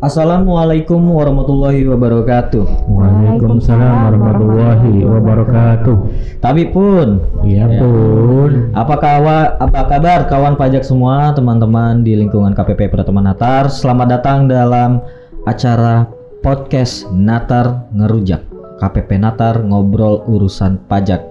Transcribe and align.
Assalamualaikum 0.00 0.96
warahmatullahi 1.12 1.84
wabarakatuh. 1.84 2.88
Waalaikumsalam 2.88 4.08
warahmatullahi 4.08 5.04
wabarakatuh. 5.04 5.96
Tapi 6.40 6.72
pun, 6.72 7.20
Iya 7.44 7.68
Ya. 7.68 7.84
pun. 7.84 8.72
apa 8.72 8.96
kawa, 8.96 9.60
apa 9.60 9.80
kabar 9.92 10.24
kawan 10.24 10.56
pajak 10.56 10.88
semua, 10.88 11.36
teman-teman 11.36 12.00
di 12.00 12.16
lingkungan 12.16 12.56
KPP 12.56 12.88
Pratama 12.88 13.20
Natar? 13.20 13.68
Selamat 13.68 14.16
datang 14.16 14.48
dalam 14.48 15.04
acara 15.44 16.08
podcast 16.40 17.04
Natar 17.12 17.92
Ngerujak. 17.92 18.40
KPP 18.80 19.20
Natar 19.20 19.60
ngobrol 19.60 20.24
urusan 20.24 20.80
pajak. 20.88 21.29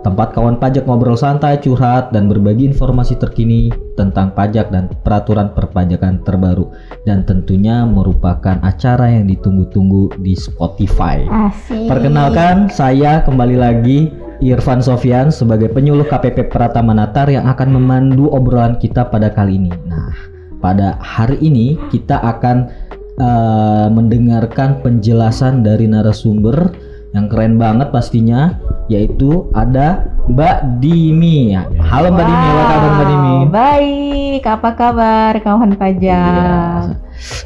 Tempat 0.00 0.32
kawan 0.32 0.56
pajak 0.56 0.88
ngobrol 0.88 1.12
santai, 1.12 1.60
curhat, 1.60 2.08
dan 2.08 2.24
berbagi 2.24 2.64
informasi 2.72 3.20
terkini 3.20 3.68
tentang 4.00 4.32
pajak 4.32 4.72
dan 4.72 4.88
peraturan 5.04 5.52
perpajakan 5.52 6.24
terbaru. 6.24 6.72
Dan 7.04 7.28
tentunya 7.28 7.84
merupakan 7.84 8.56
acara 8.64 9.12
yang 9.12 9.28
ditunggu-tunggu 9.28 10.16
di 10.24 10.32
Spotify. 10.32 11.28
Asik. 11.28 11.84
Perkenalkan, 11.84 12.72
saya 12.72 13.20
kembali 13.28 13.56
lagi 13.60 14.08
Irfan 14.40 14.80
Sofian 14.80 15.28
sebagai 15.28 15.68
penyuluh 15.68 16.08
KPP 16.08 16.48
Pratama 16.48 16.96
Natar 16.96 17.28
yang 17.28 17.44
akan 17.44 17.76
memandu 17.76 18.32
obrolan 18.32 18.80
kita 18.80 19.04
pada 19.04 19.28
kali 19.28 19.60
ini. 19.60 19.72
Nah, 19.84 20.16
pada 20.64 20.96
hari 20.96 21.36
ini 21.44 21.76
kita 21.92 22.16
akan 22.24 22.72
eh, 23.20 23.88
mendengarkan 23.92 24.80
penjelasan 24.80 25.60
dari 25.60 25.84
narasumber 25.84 26.72
yang 27.10 27.26
keren 27.26 27.58
banget 27.58 27.90
pastinya, 27.90 28.54
yaitu 28.86 29.50
ada 29.50 30.06
Mbak 30.30 30.78
Dimi. 30.78 31.58
Halo 31.82 32.14
Mbak 32.14 32.22
Dimi, 32.22 32.46
apa 32.46 32.64
kabar 32.70 32.90
Mbak 32.94 33.06
Dimi? 33.10 33.34
Baik, 33.50 34.42
apa 34.46 34.70
kabar 34.78 35.32
kawan 35.42 35.70
Iya. 35.74 35.78
pajak? 35.78 36.82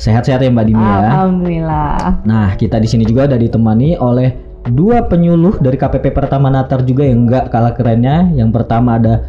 Sehat-sehat 0.05 0.45
ya 0.45 0.53
Mbak 0.53 0.67
Dimi 0.69 0.85
ya. 0.85 0.97
Alhamdulillah. 1.09 1.97
Nah, 2.29 2.53
kita 2.61 2.77
di 2.77 2.89
sini 2.89 3.09
juga 3.09 3.25
ada 3.25 3.41
ditemani 3.41 3.97
oleh 3.97 4.37
dua 4.69 5.09
penyuluh 5.09 5.57
dari 5.61 5.81
KPP 5.81 6.13
Pertama 6.13 6.53
Natar 6.53 6.85
juga 6.85 7.09
yang 7.09 7.25
enggak 7.25 7.49
kalah 7.49 7.73
kerennya. 7.73 8.29
Yang 8.37 8.53
pertama 8.53 9.01
ada 9.01 9.25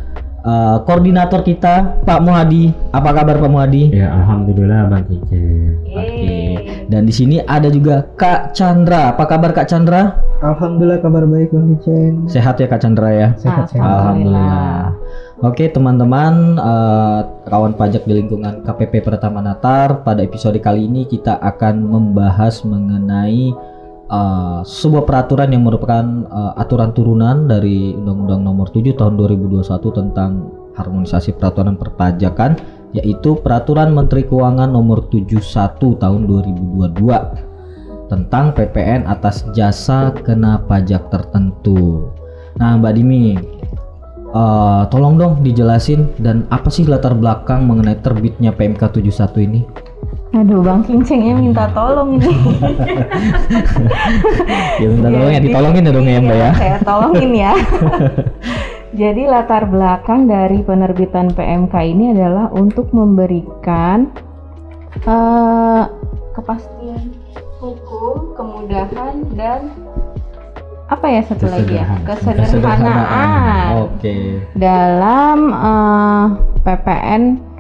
uh, 0.46 0.78
koordinator 0.86 1.42
kita, 1.42 2.06
Pak 2.06 2.20
Muhadi. 2.22 2.72
Apa 2.94 3.12
kabar 3.12 3.42
Pak 3.42 3.52
Muhadi? 3.52 3.92
Ya 3.92 4.14
alhamdulillah 4.14 4.88
Bang. 4.88 5.04
Oke. 5.10 6.36
Dan 6.86 7.10
di 7.10 7.14
sini 7.14 7.42
ada 7.42 7.68
juga 7.68 8.06
Kak 8.16 8.54
Chandra. 8.54 9.18
Apa 9.18 9.26
kabar 9.26 9.52
Kak 9.52 9.68
Chandra? 9.68 10.22
Alhamdulillah 10.46 11.02
kabar 11.02 11.26
baik 11.26 11.50
Bang 11.50 11.74
Icen. 11.74 12.30
Sehat 12.30 12.62
ya 12.62 12.70
Kak 12.70 12.80
Chandra 12.86 13.10
ya? 13.10 13.30
Sehat 13.42 13.74
sehat. 13.74 13.82
Alhamdulillah. 13.82 14.94
Oke 15.44 15.68
teman-teman, 15.68 16.56
eh, 16.56 17.20
kawan 17.52 17.76
pajak 17.76 18.08
di 18.08 18.24
lingkungan 18.24 18.64
KPP 18.64 19.04
Pertama 19.04 19.44
Natar, 19.44 20.00
pada 20.08 20.24
episode 20.24 20.56
kali 20.64 20.88
ini 20.88 21.04
kita 21.04 21.36
akan 21.44 21.84
membahas 21.84 22.64
mengenai 22.64 23.52
eh, 24.06 24.60
sebuah 24.66 25.04
peraturan 25.04 25.50
yang 25.54 25.64
merupakan 25.66 26.06
eh, 26.26 26.54
aturan 26.62 26.94
turunan 26.94 27.50
dari 27.50 27.94
Undang-Undang 27.94 28.42
Nomor 28.46 28.68
7 28.70 28.94
Tahun 28.94 29.14
2021 29.18 29.66
tentang 29.94 30.32
harmonisasi 30.76 31.40
peraturan 31.40 31.80
perpajakan, 31.80 32.60
yaitu 32.92 33.40
Peraturan 33.40 33.96
Menteri 33.96 34.28
Keuangan 34.28 34.70
Nomor 34.72 35.08
71 35.08 35.42
Tahun 35.80 36.22
2022 36.28 37.56
tentang 38.06 38.54
PPN 38.54 39.10
atas 39.10 39.50
jasa 39.58 40.14
kena 40.14 40.62
pajak 40.70 41.10
tertentu. 41.10 42.14
Nah, 42.56 42.78
Mbak 42.80 42.94
Dimi, 42.96 43.36
eh, 44.32 44.84
tolong 44.94 45.16
dong 45.18 45.34
dijelasin 45.42 46.08
dan 46.22 46.46
apa 46.54 46.70
sih 46.70 46.86
latar 46.86 47.18
belakang 47.18 47.66
mengenai 47.66 48.00
terbitnya 48.00 48.54
PMK 48.54 49.02
71 49.02 49.42
ini? 49.44 49.62
Aduh, 50.36 50.60
Bang 50.60 50.84
Kincengnya 50.84 51.40
minta 51.40 51.64
tolong 51.72 52.20
ini. 52.20 52.28
Ya 54.76 54.88
minta 54.92 55.08
tolong 55.08 55.32
ya 55.32 55.40
ditolongin 55.40 55.88
ya 55.88 55.92
dong 55.96 56.08
ya 56.12 56.20
Mbak 56.20 56.36
ya. 56.36 56.44
iya, 56.44 56.52
Saya 56.60 56.78
tolongin 56.84 57.32
ya. 57.32 57.54
Jadi 59.02 59.24
latar 59.28 59.64
belakang 59.68 60.28
dari 60.28 60.60
penerbitan 60.64 61.32
PMK 61.32 61.74
ini 61.84 62.12
adalah 62.12 62.52
untuk 62.52 62.92
memberikan 62.92 64.12
eh, 65.04 65.84
kepastian 66.36 67.16
hukum, 67.60 68.36
kemudahan 68.36 69.24
dan 69.36 69.72
apa 70.86 71.06
ya 71.10 71.22
satu 71.26 71.50
lagi 71.50 71.82
ya 71.82 71.98
kesederhanaan 72.06 73.90
Oke. 73.90 74.44
dalam 74.54 75.40
eh, 75.50 76.26
PPN 76.62 77.55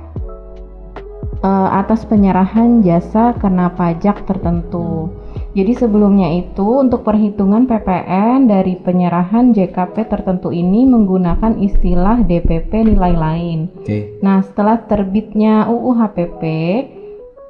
eh, 1.45 1.69
atas 1.77 2.09
penyerahan 2.09 2.81
jasa 2.81 3.37
kena 3.37 3.69
pajak 3.77 4.25
tertentu. 4.25 5.13
Jadi 5.55 5.71
sebelumnya 5.71 6.27
itu 6.35 6.83
untuk 6.83 7.07
perhitungan 7.07 7.63
PPN 7.63 8.51
dari 8.51 8.75
penyerahan 8.75 9.55
JKP 9.55 10.11
tertentu 10.11 10.51
ini 10.51 10.83
menggunakan 10.83 11.55
istilah 11.63 12.27
DPP 12.27 12.91
nilai 12.91 13.15
lain. 13.15 13.59
Oke. 13.71 14.19
Nah, 14.19 14.43
setelah 14.43 14.83
terbitnya 14.83 15.71
UU 15.71 15.95
HPP 15.95 16.43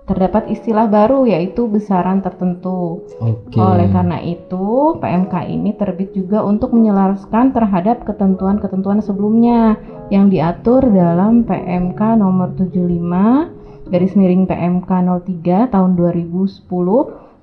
terdapat 0.05 0.53
istilah 0.53 0.85
baru 0.85 1.25
yaitu 1.25 1.66
besaran 1.66 2.22
tertentu. 2.22 3.01
Oke. 3.17 3.57
Oleh 3.57 3.89
karena 3.89 4.22
itu, 4.22 5.01
PMK 5.01 5.34
ini 5.50 5.73
terbit 5.73 6.13
juga 6.13 6.45
untuk 6.45 6.78
menyelaraskan 6.78 7.57
terhadap 7.57 8.05
ketentuan-ketentuan 8.05 9.01
sebelumnya 9.01 9.81
yang 10.13 10.29
diatur 10.29 10.85
dalam 10.94 11.41
PMK 11.41 12.22
nomor 12.22 12.53
75 12.53 13.64
garis 13.90 14.13
miring 14.18 14.50
PMK 14.50 14.90
03 14.90 15.73
tahun 15.73 15.91
2010 15.94 16.66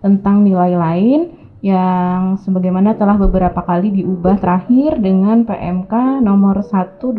tentang 0.02 0.42
nilai 0.42 0.74
lain 0.74 1.20
yang 1.62 2.34
sebagaimana 2.42 2.98
telah 2.98 3.14
beberapa 3.14 3.62
kali 3.62 4.02
diubah 4.02 4.42
terakhir 4.42 4.98
dengan 4.98 5.46
PMK 5.46 6.18
nomor 6.18 6.58
121 6.58 7.14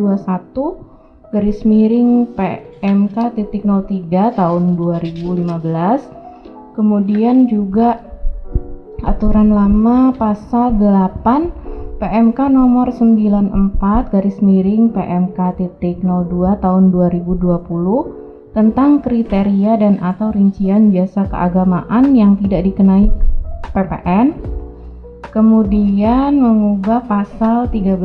garis 1.32 1.64
miring 1.64 2.28
PMK 2.36 3.16
titik 3.40 3.64
03 3.64 4.36
tahun 4.36 4.76
2015 4.76 6.76
kemudian 6.76 7.48
juga 7.48 8.04
aturan 9.08 9.56
lama 9.56 10.12
pasal 10.12 10.76
8 10.76 12.04
PMK 12.04 12.40
nomor 12.52 12.92
94 12.92 14.12
garis 14.12 14.44
miring 14.44 14.92
PMK 14.92 15.40
titik 15.56 16.04
02 16.04 16.60
tahun 16.60 16.92
2020 16.92 18.23
tentang 18.53 19.02
kriteria 19.02 19.81
dan 19.81 19.97
atau 19.97 20.30
rincian 20.30 20.94
jasa 20.94 21.25
keagamaan 21.25 22.14
yang 22.14 22.38
tidak 22.38 22.69
dikenai 22.69 23.09
PPN 23.74 24.38
kemudian 25.34 26.38
mengubah 26.38 27.02
pasal 27.09 27.66
13 27.74 27.97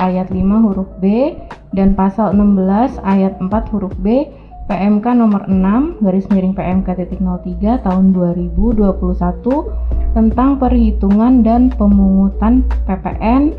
ayat 0.00 0.32
5 0.32 0.64
huruf 0.64 0.88
B 1.04 1.36
dan 1.76 1.92
pasal 1.92 2.32
16 2.32 2.96
ayat 3.04 3.36
4 3.36 3.72
huruf 3.76 3.92
B 4.00 4.24
PMK 4.72 5.06
nomor 5.12 5.44
6 5.44 6.00
garis 6.00 6.24
miring 6.32 6.56
PMK 6.56 6.88
titik 6.96 7.20
03 7.20 7.84
tahun 7.84 8.04
2021 8.16 8.96
tentang 10.16 10.50
perhitungan 10.56 11.44
dan 11.44 11.68
pemungutan 11.76 12.64
PPN 12.88 13.52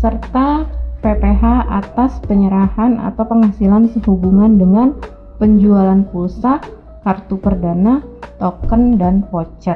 serta 0.00 0.64
PPH 1.02 1.66
atas 1.66 2.22
penyerahan 2.24 2.96
atau 3.02 3.26
penghasilan 3.26 3.90
sehubungan 3.90 4.54
dengan 4.54 4.94
penjualan 5.42 6.06
pulsa, 6.06 6.62
kartu 7.02 7.34
perdana, 7.34 7.98
token, 8.38 8.94
dan 8.94 9.26
voucher. 9.26 9.74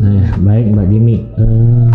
Nah, 0.00 0.24
baik 0.40 0.72
Mbak 0.72 0.86
Dimi. 0.88 1.20
Eh, 1.36 1.92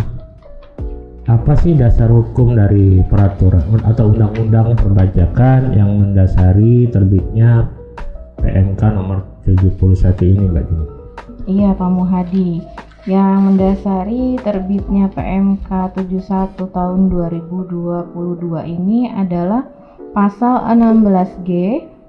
apa 1.25 1.57
sih 1.57 1.73
dasar 1.73 2.13
hukum 2.13 2.53
dari 2.53 3.01
peraturan 3.09 3.81
atau 3.81 4.13
undang-undang 4.13 4.77
perpajakan 4.77 5.73
yang 5.73 5.89
mendasari 5.97 6.85
terbitnya 6.93 7.73
PMK 8.37 8.81
nomor 8.93 9.25
71 9.41 10.21
ini 10.29 10.45
Mbak 10.45 10.65
Dimi? 10.69 10.85
Iya 11.49 11.73
Pak 11.73 11.89
Muhadi, 11.89 12.61
yang 13.09 13.49
mendasari 13.49 14.37
terbitnya 14.45 15.09
PMK 15.09 15.89
71 16.05 16.53
tahun 16.69 17.09
2022 17.09 18.13
ini 18.77 19.09
adalah 19.09 19.65
pasal 20.13 20.69
16G 20.69 21.51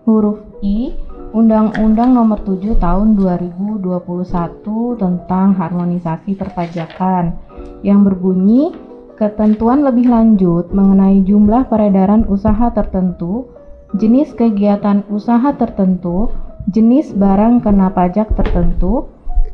huruf 0.08 0.40
I 0.64 0.96
Undang-Undang 1.36 2.16
Nomor 2.16 2.40
7 2.40 2.80
Tahun 2.80 3.08
2021 3.20 4.96
tentang 4.96 5.52
harmonisasi 5.52 6.32
perpajakan 6.32 7.36
yang 7.84 8.00
berbunyi 8.00 8.72
ketentuan 9.20 9.84
lebih 9.84 10.08
lanjut 10.08 10.72
mengenai 10.72 11.20
jumlah 11.28 11.68
peredaran 11.68 12.24
usaha 12.32 12.72
tertentu, 12.72 13.52
jenis 14.00 14.32
kegiatan 14.32 15.04
usaha 15.12 15.52
tertentu, 15.52 16.32
jenis 16.72 17.12
barang 17.12 17.60
kena 17.60 17.92
pajak 17.92 18.32
tertentu, 18.32 19.12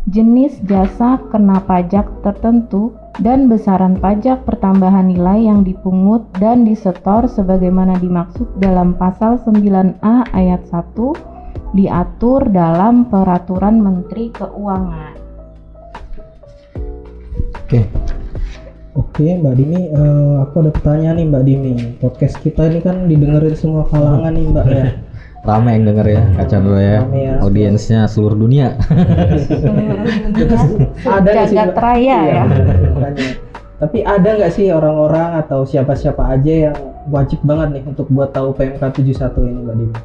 jenis 0.08 0.60
jasa 0.68 1.16
kena 1.32 1.64
pajak 1.64 2.04
tertentu, 2.20 2.92
dan 3.22 3.46
besaran 3.46 3.94
pajak 4.02 4.42
pertambahan 4.42 5.06
nilai 5.06 5.46
yang 5.46 5.62
dipungut 5.62 6.26
dan 6.42 6.66
disetor 6.66 7.30
sebagaimana 7.30 7.94
dimaksud 8.02 8.58
dalam 8.58 8.98
pasal 8.98 9.38
9A 9.38 10.34
ayat 10.34 10.66
1 10.66 11.78
diatur 11.78 12.50
dalam 12.50 13.06
peraturan 13.06 13.78
Menteri 13.78 14.34
Keuangan. 14.34 15.14
Oke. 17.54 17.80
Oke, 18.94 19.26
Mbak 19.26 19.54
Dimi, 19.58 19.90
eh, 19.90 20.34
aku 20.38 20.62
ada 20.62 20.70
pertanyaan 20.70 21.18
nih 21.18 21.26
Mbak 21.26 21.44
Dimi. 21.46 21.72
Podcast 21.98 22.38
kita 22.42 22.70
ini 22.70 22.78
kan 22.78 23.10
didengerin 23.10 23.58
semua 23.58 23.82
kalangan 23.90 24.30
nih 24.30 24.46
Mbak 24.54 24.66
ya. 24.70 24.86
Rame 25.44 25.76
yang 25.76 25.84
denger 25.92 26.06
ya, 26.08 26.22
Kak 26.40 26.46
Chandra 26.48 26.80
ya. 26.80 27.00
Ya. 27.12 27.36
Audiensnya 27.44 28.08
seluruh 28.08 28.32
dunia. 28.32 28.80
ada 31.04 31.30
Jagat 31.44 31.76
raya 31.76 32.00
Iya, 32.00 32.18
ya. 32.24 32.44
Tapi 33.84 34.00
ada 34.00 34.28
nggak 34.40 34.52
sih 34.56 34.72
orang-orang 34.72 35.44
atau 35.44 35.68
siapa-siapa 35.68 36.24
aja 36.24 36.72
yang 36.72 36.76
wajib 37.12 37.44
banget 37.44 37.76
nih 37.76 37.84
untuk 37.84 38.08
buat 38.08 38.32
tahu 38.32 38.56
PMK 38.56 38.80
71 38.80 39.44
ini 39.44 39.60
Mbak 39.60 39.76
Dimi? 39.76 39.96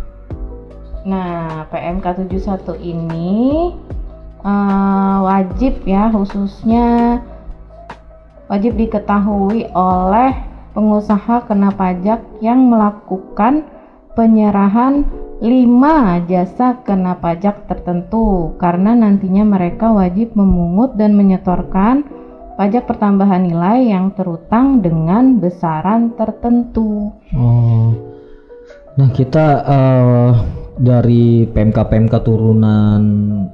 Nah, 1.07 1.63
PMK 1.71 2.05
71 2.27 2.75
ini 2.83 3.31
eh, 4.43 5.17
wajib 5.23 5.87
ya 5.87 6.11
khususnya 6.11 7.19
wajib 8.51 8.75
diketahui 8.75 9.71
oleh 9.71 10.35
pengusaha 10.75 11.47
kena 11.47 11.71
pajak 11.71 12.19
yang 12.43 12.67
melakukan 12.67 13.63
penyerahan 14.19 15.07
5 15.39 16.27
jasa 16.27 16.83
kena 16.83 17.15
pajak 17.15 17.63
tertentu 17.71 18.59
karena 18.59 18.91
nantinya 18.91 19.47
mereka 19.47 19.87
wajib 19.87 20.35
memungut 20.35 20.99
dan 20.99 21.15
menyetorkan 21.15 22.03
pajak 22.59 22.83
pertambahan 22.83 23.47
nilai 23.47 23.87
yang 23.87 24.11
terutang 24.11 24.83
dengan 24.83 25.39
besaran 25.39 26.11
tertentu. 26.19 27.15
Oh. 27.31 27.95
Nah, 28.99 29.07
kita 29.15 29.47
eh, 29.63 30.31
dari 30.75 31.47
PMK-PMK 31.47 32.13
turunan 32.19 33.01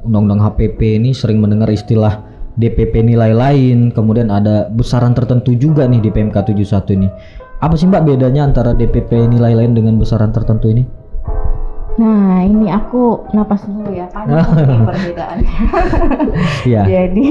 Undang-Undang 0.02 0.42
HPP 0.42 0.98
ini 0.98 1.14
sering 1.14 1.38
mendengar 1.38 1.70
istilah 1.70 2.26
DPP 2.58 3.06
nilai 3.06 3.30
lain, 3.30 3.94
kemudian 3.94 4.34
ada 4.34 4.74
besaran 4.74 5.14
tertentu 5.14 5.54
juga 5.54 5.86
nih 5.86 6.02
di 6.02 6.10
PMK 6.10 6.50
71 6.50 6.98
ini. 6.98 7.08
Apa 7.62 7.78
sih 7.78 7.86
Mbak 7.86 8.10
bedanya 8.10 8.50
antara 8.50 8.74
DPP 8.74 9.30
nilai 9.30 9.54
lain 9.54 9.78
dengan 9.78 10.02
besaran 10.02 10.34
tertentu 10.34 10.74
ini? 10.74 11.05
Nah, 11.96 12.44
ini 12.44 12.68
aku 12.68 13.32
napas 13.32 13.64
dulu 13.64 13.88
ya, 13.96 14.12
perbedaannya. 14.88 15.56
Iya. 16.68 16.82
Jadi, 16.84 17.28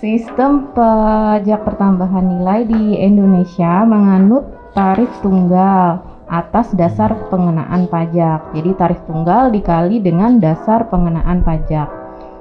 sistem 0.00 0.72
pajak 0.72 1.66
pertambahan 1.68 2.24
nilai 2.24 2.64
di 2.64 2.96
Indonesia 2.96 3.84
menganut 3.84 4.48
tarif 4.72 5.12
tunggal 5.20 6.00
atas 6.28 6.72
dasar 6.72 7.12
pengenaan 7.28 7.84
pajak. 7.92 8.48
Jadi, 8.56 8.70
tarif 8.80 9.00
tunggal 9.04 9.52
dikali 9.52 10.00
dengan 10.00 10.40
dasar 10.40 10.88
pengenaan 10.88 11.44
pajak. 11.44 11.88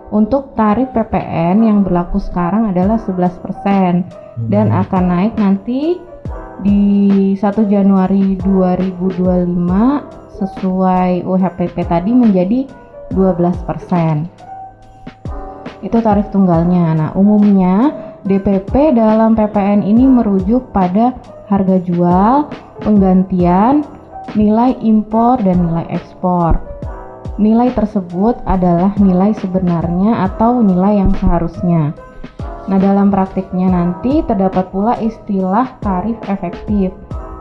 Untuk 0.07 0.55
tarif 0.55 0.87
PPN 0.95 1.67
yang 1.67 1.83
berlaku 1.83 2.15
sekarang 2.23 2.71
adalah 2.71 2.95
11% 2.95 4.07
dan 4.47 4.71
akan 4.71 5.03
naik 5.03 5.33
nanti 5.35 5.99
di 6.61 7.33
1 7.37 7.65
Januari 7.69 8.37
2025 8.41 10.37
sesuai 10.37 11.25
UHPP 11.25 11.75
tadi 11.85 12.11
menjadi 12.13 12.67
12%. 13.13 15.85
Itu 15.85 16.01
tarif 16.01 16.33
tunggalnya. 16.33 16.97
Nah, 16.97 17.13
umumnya 17.13 17.93
DPP 18.25 18.97
dalam 18.97 19.37
PPN 19.37 19.85
ini 19.85 20.09
merujuk 20.09 20.73
pada 20.73 21.13
harga 21.47 21.77
jual, 21.79 22.49
penggantian, 22.81 23.85
nilai 24.35 24.75
impor 24.83 25.39
dan 25.39 25.69
nilai 25.69 25.85
ekspor. 25.93 26.59
Nilai 27.37 27.69
tersebut 27.71 28.35
adalah 28.49 28.97
nilai 28.97 29.29
sebenarnya 29.37 30.25
atau 30.25 30.65
nilai 30.65 31.05
yang 31.05 31.13
seharusnya. 31.21 31.93
Nah, 32.67 32.75
dalam 32.75 33.07
praktiknya 33.07 33.71
nanti 33.71 34.19
terdapat 34.27 34.67
pula 34.75 34.99
istilah 34.99 35.79
tarif 35.79 36.19
efektif. 36.27 36.91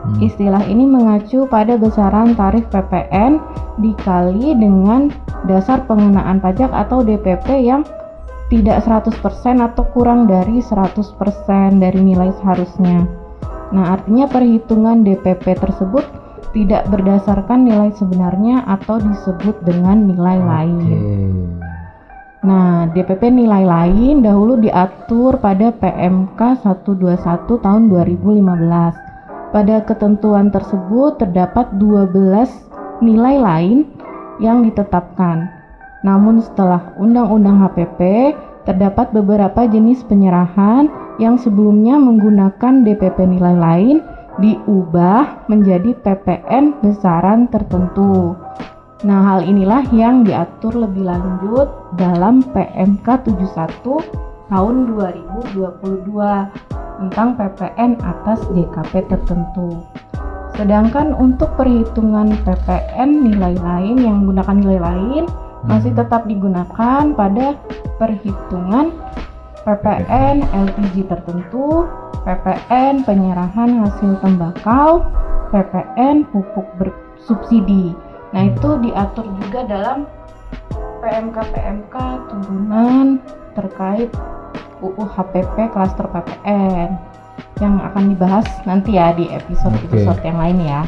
Hmm. 0.07 0.23
Istilah 0.23 0.63
ini 0.71 0.87
mengacu 0.87 1.43
pada 1.51 1.75
besaran 1.75 2.31
tarif 2.33 2.63
PPN 2.71 3.43
dikali 3.83 4.55
dengan 4.55 5.11
dasar 5.45 5.83
pengenaan 5.83 6.39
pajak 6.39 6.71
atau 6.71 7.03
DPP 7.03 7.67
yang 7.67 7.83
tidak 8.47 8.79
100% 8.87 9.11
atau 9.59 9.83
kurang 9.91 10.31
dari 10.31 10.63
100% 10.63 11.03
dari 11.83 11.99
nilai 11.99 12.31
seharusnya. 12.39 13.03
Nah, 13.75 13.99
artinya 13.99 14.31
perhitungan 14.31 15.03
DPP 15.03 15.59
tersebut 15.59 16.07
tidak 16.55 16.87
berdasarkan 16.87 17.67
nilai 17.67 17.91
sebenarnya 17.91 18.63
atau 18.63 19.03
disebut 19.03 19.59
dengan 19.67 20.07
nilai 20.07 20.39
lain. 20.39 21.66
Nah, 22.47 22.87
DPP 22.95 23.27
nilai 23.27 23.67
lain 23.67 24.23
dahulu 24.23 24.55
diatur 24.55 25.35
pada 25.43 25.67
PMK 25.75 26.63
121 26.63 27.59
tahun 27.59 27.91
2015. 27.91 29.51
Pada 29.51 29.75
ketentuan 29.83 30.47
tersebut 30.47 31.19
terdapat 31.19 31.75
12 31.75 32.47
nilai 33.03 33.35
lain 33.35 33.83
yang 34.39 34.63
ditetapkan. 34.63 35.51
Namun 36.07 36.39
setelah 36.39 36.95
Undang-Undang 36.95 37.67
HPP 37.67 37.99
terdapat 38.63 39.11
beberapa 39.11 39.67
jenis 39.67 40.07
penyerahan 40.07 40.87
yang 41.19 41.35
sebelumnya 41.35 41.99
menggunakan 41.99 42.87
DPP 42.87 43.27
nilai 43.27 43.55
lain 43.59 43.99
diubah 44.39 45.51
menjadi 45.51 45.99
PPN 45.99 46.79
besaran 46.79 47.51
tertentu. 47.51 48.39
Nah, 49.05 49.21
hal 49.21 49.45
inilah 49.45 49.85
yang 49.93 50.25
diatur 50.25 50.73
lebih 50.73 51.05
lanjut 51.05 51.69
dalam 52.01 52.41
PMK 52.49 53.05
71 53.29 54.01
tahun 54.49 54.75
2022 55.53 55.53
tentang 56.97 57.29
PPN 57.37 58.01
atas 58.01 58.41
JKP 58.49 59.05
tertentu. 59.05 59.85
Sedangkan 60.57 61.13
untuk 61.13 61.53
perhitungan 61.53 62.33
PPN 62.41 63.29
nilai 63.29 63.53
lain 63.61 64.01
yang 64.01 64.25
menggunakan 64.25 64.57
nilai 64.65 64.79
lain 64.81 65.23
masih 65.69 65.93
tetap 65.93 66.25
digunakan 66.25 67.13
pada 67.13 67.53
perhitungan 68.01 68.97
PPN 69.61 70.41
LPG 70.41 71.05
tertentu, 71.05 71.85
PPN 72.25 73.05
penyerahan 73.05 73.85
hasil 73.85 74.17
tembakau, 74.25 75.05
PPN 75.53 76.25
pupuk 76.33 76.65
bersubsidi. 76.81 78.06
Nah, 78.37 78.53
itu 78.53 78.69
diatur 78.85 79.25
juga 79.41 79.65
dalam 79.65 80.05
PMK-PMK 81.01 81.95
turunan 82.29 83.17
terkait 83.57 84.13
UU 84.77 85.09
HPP 85.09 85.73
klaster 85.73 86.05
PPN 86.05 87.01
yang 87.57 87.81
akan 87.81 88.13
dibahas 88.13 88.45
nanti 88.69 88.93
ya 88.93 89.09
di 89.17 89.25
episode-episode 89.33 90.21
yang 90.21 90.37
lain 90.37 90.57
ya. 90.61 90.85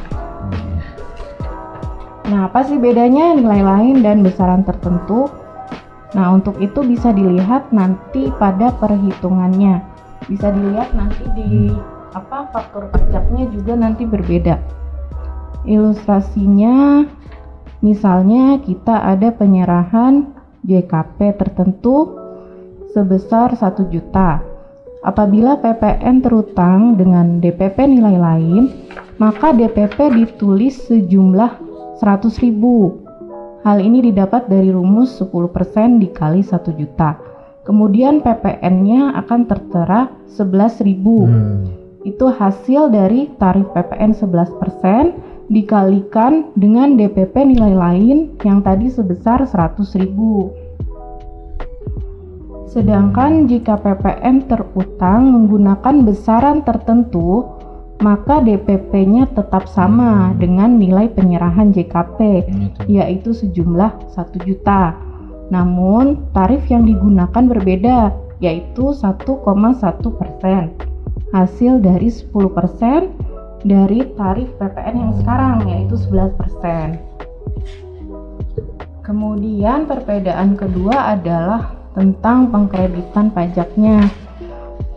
Nah, 2.30 2.46
apa 2.46 2.62
sih 2.70 2.78
bedanya 2.78 3.34
nilai 3.34 3.66
lain 3.66 4.06
dan 4.06 4.22
besaran 4.22 4.62
tertentu? 4.62 5.26
Nah, 6.14 6.30
untuk 6.30 6.54
itu 6.62 6.86
bisa 6.86 7.10
dilihat 7.10 7.74
nanti 7.74 8.30
pada 8.38 8.70
perhitungannya. 8.78 9.82
Bisa 10.30 10.54
dilihat 10.54 10.94
nanti 10.94 11.26
di 11.34 11.74
apa 12.14 12.46
faktor 12.54 12.94
pajaknya 12.94 13.50
juga 13.50 13.74
nanti 13.74 14.06
berbeda. 14.06 14.62
Ilustrasinya 15.66 17.10
misalnya 17.80 18.60
kita 18.64 19.04
ada 19.04 19.32
penyerahan 19.32 20.36
JKP 20.64 21.40
tertentu 21.40 22.16
sebesar 22.92 23.56
1 23.56 23.88
juta. 23.88 24.44
Apabila 25.00 25.56
PPN 25.64 26.20
terutang 26.20 27.00
dengan 27.00 27.40
DPP 27.40 27.88
nilai 27.88 28.20
lain, 28.20 28.64
maka 29.16 29.56
DPP 29.56 30.12
ditulis 30.12 30.76
sejumlah 30.92 31.52
100.000. 32.04 33.64
Hal 33.64 33.78
ini 33.80 34.12
didapat 34.12 34.48
dari 34.52 34.72
rumus 34.72 35.16
10% 35.20 36.04
dikali 36.04 36.44
1 36.44 36.76
juta. 36.76 37.20
Kemudian 37.64 38.20
PPN-nya 38.20 39.16
akan 39.24 39.42
tertera 39.48 40.12
11.000. 40.32 41.00
Hmm. 41.04 41.64
Itu 42.08 42.32
hasil 42.32 42.92
dari 42.92 43.28
tarif 43.36 43.68
PPN 43.76 44.16
11% 44.16 45.29
dikalikan 45.50 46.54
dengan 46.54 46.94
DPP 46.94 47.34
nilai 47.42 47.74
lain 47.74 48.38
yang 48.46 48.62
tadi 48.62 48.88
sebesar 48.88 49.44
100.000. 49.50 50.70
Sedangkan 52.70 53.50
jika 53.50 53.82
PPN 53.82 54.46
terutang 54.46 55.34
menggunakan 55.34 56.06
besaran 56.06 56.62
tertentu, 56.62 57.50
maka 58.00 58.40
DPP-nya 58.46 59.26
tetap 59.34 59.66
sama 59.68 60.38
dengan 60.38 60.78
nilai 60.78 61.10
penyerahan 61.12 61.74
JKP, 61.74 62.46
Gitu. 62.46 62.82
yaitu 63.02 63.34
sejumlah 63.34 64.14
1 64.14 64.38
juta. 64.46 64.96
Namun, 65.50 66.30
tarif 66.32 66.62
yang 66.70 66.86
digunakan 66.86 67.42
berbeda, 67.42 68.14
yaitu 68.38 68.94
1,1 68.94 70.14
persen. 70.14 70.78
Hasil 71.34 71.82
dari 71.82 72.14
10 72.14 72.54
persen 72.54 73.10
dari 73.64 74.04
tarif 74.16 74.50
PPN 74.60 74.96
yang 74.96 75.14
sekarang, 75.20 75.58
yaitu 75.68 75.96
11 75.96 76.40
persen. 76.40 76.88
Kemudian 79.04 79.90
perbedaan 79.90 80.54
kedua 80.54 81.18
adalah 81.18 81.74
tentang 81.98 82.54
pengkreditan 82.54 83.34
pajaknya. 83.34 84.06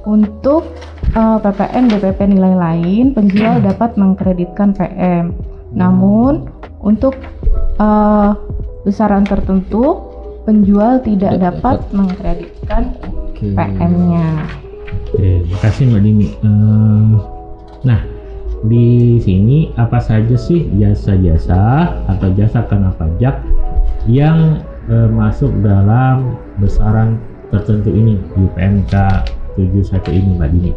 Untuk 0.02 0.66
uh, 1.14 1.38
PPN 1.38 1.86
BPP 1.88 2.20
nilai 2.34 2.54
lain, 2.58 3.14
penjual 3.14 3.62
dapat 3.62 3.94
mengkreditkan 3.94 4.74
PM. 4.74 5.32
Namun 5.72 6.50
untuk 6.82 7.14
uh, 7.78 8.34
besaran 8.82 9.22
tertentu, 9.24 10.02
penjual 10.44 10.98
tidak 11.06 11.38
dapat 11.38 11.80
mengkreditkan. 11.94 12.98
PM-nya. 13.42 14.46
Oke, 15.10 15.42
makasih 15.50 15.90
Mbak 15.90 16.00
Dini. 16.06 16.28
Eh, 16.30 17.12
nah, 17.82 18.00
di 18.66 19.18
sini 19.18 19.74
apa 19.74 19.98
saja 19.98 20.38
sih 20.38 20.70
jasa-jasa 20.78 21.90
atau 22.06 22.28
jasa 22.38 22.62
kena 22.70 22.94
pajak 22.94 23.42
yang 24.06 24.62
eh, 24.86 25.08
masuk 25.10 25.50
dalam 25.62 26.38
besaran 26.62 27.18
tertentu 27.50 27.90
ini 27.90 28.16
di 28.38 28.46
PMK 28.54 28.94
71 29.58 30.18
ini 30.18 30.30
Mbak 30.38 30.50
Dini? 30.56 30.72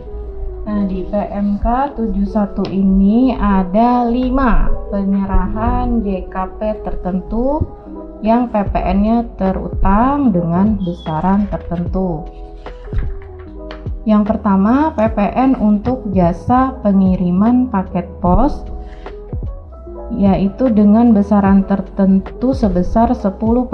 Nah, 0.65 0.81
di 0.89 1.05
PMK 1.05 1.65
71 1.93 2.73
ini 2.73 3.37
ada 3.37 4.09
5 4.09 4.89
penyerahan 4.89 6.01
JKP 6.01 6.81
tertentu 6.81 7.61
yang 8.25 8.49
PPN-nya 8.49 9.29
terutang 9.37 10.33
dengan 10.33 10.81
besaran 10.81 11.45
tertentu. 11.53 12.25
Yang 14.05 14.37
pertama, 14.37 14.93
PPN 14.93 15.57
untuk 15.57 16.05
jasa 16.13 16.77
pengiriman 16.85 17.73
paket 17.73 18.05
pos 18.21 18.61
yaitu 20.13 20.69
dengan 20.69 21.11
besaran 21.11 21.65
tertentu 21.65 22.53
sebesar 22.53 23.11
10% 23.17 23.65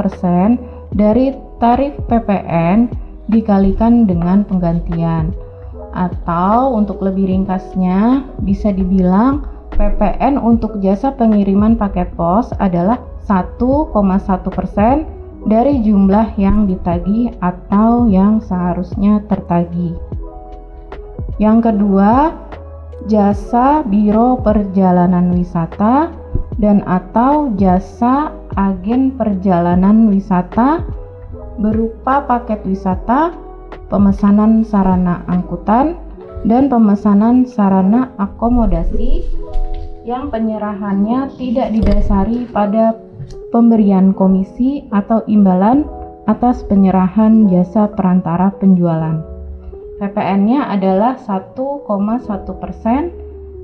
dari 0.96 1.36
tarif 1.60 1.94
PPN 2.08 2.88
dikalikan 3.28 4.08
dengan 4.08 4.48
penggantian. 4.48 5.36
Atau 5.92 6.80
untuk 6.80 7.04
lebih 7.04 7.28
ringkasnya 7.28 8.24
bisa 8.40 8.72
dibilang 8.72 9.44
PPN 9.76 10.40
untuk 10.40 10.80
jasa 10.80 11.12
pengiriman 11.12 11.76
paket 11.76 12.08
pos 12.16 12.56
adalah 12.64 13.04
1,1% 13.28 13.92
dari 15.52 15.84
jumlah 15.84 16.38
yang 16.40 16.70
ditagih 16.70 17.36
atau 17.44 18.08
yang 18.08 18.40
seharusnya 18.40 19.20
tertagih. 19.28 19.98
Yang 21.42 21.74
kedua, 21.74 22.38
jasa 23.10 23.82
biro 23.82 24.38
perjalanan 24.46 25.34
wisata 25.34 26.14
dan 26.62 26.86
atau 26.86 27.50
jasa 27.58 28.30
agen 28.54 29.18
perjalanan 29.18 30.06
wisata 30.14 30.86
berupa 31.58 32.30
paket 32.30 32.62
wisata, 32.62 33.34
pemesanan 33.90 34.62
sarana 34.62 35.26
angkutan, 35.26 35.98
dan 36.46 36.70
pemesanan 36.70 37.50
sarana 37.50 38.14
akomodasi 38.22 39.26
yang 40.06 40.30
penyerahannya 40.30 41.26
tidak 41.42 41.74
didasari 41.74 42.46
pada 42.54 42.94
pemberian 43.50 44.14
komisi 44.14 44.86
atau 44.94 45.26
imbalan 45.26 45.90
atas 46.30 46.62
penyerahan 46.70 47.50
jasa 47.50 47.90
perantara 47.90 48.54
penjualan. 48.62 49.31
PPN-nya 50.02 50.66
adalah 50.66 51.14
1,1% 51.14 51.86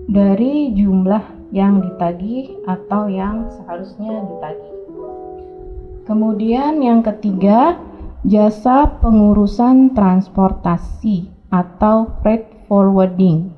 dari 0.05 0.69
jumlah 0.77 1.49
yang 1.49 1.81
ditagih 1.81 2.61
atau 2.69 3.09
yang 3.09 3.49
seharusnya 3.49 4.21
ditagih. 4.21 4.75
Kemudian 6.05 6.85
yang 6.85 7.01
ketiga, 7.01 7.81
jasa 8.21 8.85
pengurusan 9.01 9.97
transportasi 9.97 11.25
atau 11.49 12.05
freight 12.21 12.45
forwarding. 12.69 13.49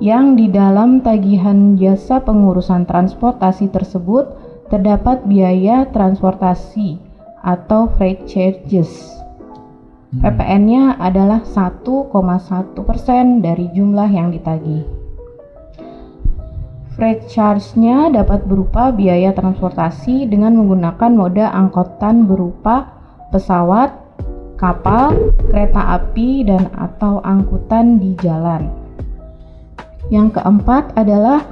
Yang 0.00 0.26
di 0.32 0.46
dalam 0.48 1.04
tagihan 1.04 1.76
jasa 1.76 2.24
pengurusan 2.24 2.88
transportasi 2.88 3.68
tersebut 3.68 4.32
terdapat 4.72 5.20
biaya 5.28 5.84
transportasi 5.92 6.96
atau 7.44 7.84
freight 8.00 8.24
charges 8.24 9.18
PPN-nya 10.08 10.96
adalah 10.96 11.44
1,1% 11.44 13.44
dari 13.44 13.68
jumlah 13.76 14.08
yang 14.08 14.32
ditagih. 14.32 14.88
Freight 16.96 17.28
charge-nya 17.28 18.08
dapat 18.08 18.48
berupa 18.48 18.88
biaya 18.88 19.36
transportasi 19.36 20.24
dengan 20.24 20.56
menggunakan 20.56 21.12
moda 21.12 21.52
angkutan 21.52 22.24
berupa 22.24 22.88
pesawat, 23.28 23.92
kapal, 24.56 25.36
kereta 25.52 26.00
api, 26.00 26.48
dan 26.48 26.72
atau 26.80 27.20
angkutan 27.20 28.00
di 28.00 28.16
jalan. 28.24 28.72
Yang 30.08 30.40
keempat 30.40 30.96
adalah 30.96 31.44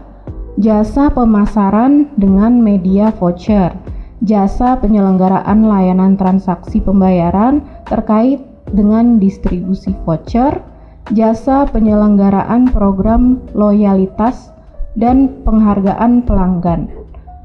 jasa 0.57 1.13
pemasaran 1.13 2.09
dengan 2.17 2.57
media 2.57 3.13
voucher 3.13 3.77
jasa 4.25 4.81
penyelenggaraan 4.81 5.69
layanan 5.69 6.17
transaksi 6.17 6.81
pembayaran 6.81 7.61
terkait 7.85 8.41
dengan 8.73 9.21
distribusi 9.21 9.93
voucher, 10.09 10.65
jasa 11.13 11.69
penyelenggaraan 11.69 12.73
program 12.73 13.45
loyalitas 13.53 14.51
dan 14.97 15.29
penghargaan 15.45 16.25
pelanggan 16.25 16.89